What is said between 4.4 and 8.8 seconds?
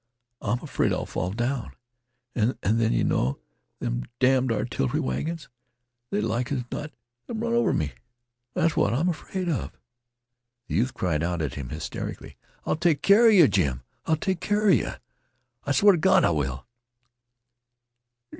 artillery wagons they like as not 'll run over me. That 's